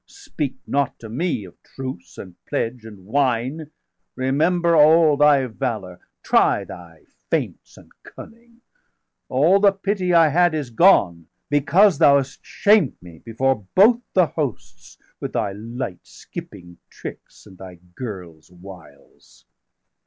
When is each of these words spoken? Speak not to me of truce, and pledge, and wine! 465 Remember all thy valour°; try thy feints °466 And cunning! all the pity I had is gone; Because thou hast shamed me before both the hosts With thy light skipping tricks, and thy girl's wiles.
Speak 0.07 0.55
not 0.65 0.97
to 0.97 1.09
me 1.09 1.43
of 1.45 1.61
truce, 1.61 2.17
and 2.17 2.33
pledge, 2.49 2.85
and 2.85 3.05
wine! 3.05 3.67
465 4.15 4.15
Remember 4.15 4.75
all 4.75 5.15
thy 5.15 5.45
valour°; 5.45 5.99
try 6.23 6.63
thy 6.63 7.03
feints 7.29 7.77
°466 7.77 7.77
And 7.77 7.91
cunning! 8.03 8.61
all 9.29 9.59
the 9.59 9.71
pity 9.71 10.11
I 10.11 10.29
had 10.29 10.55
is 10.55 10.71
gone; 10.71 11.27
Because 11.51 11.99
thou 11.99 12.17
hast 12.17 12.39
shamed 12.43 12.97
me 12.99 13.19
before 13.19 13.67
both 13.75 13.99
the 14.13 14.25
hosts 14.25 14.97
With 15.19 15.33
thy 15.33 15.51
light 15.51 15.99
skipping 16.01 16.79
tricks, 16.89 17.45
and 17.45 17.59
thy 17.59 17.75
girl's 17.93 18.49
wiles. 18.51 19.45